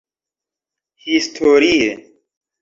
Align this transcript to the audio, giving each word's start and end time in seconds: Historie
Historie 1.05 1.91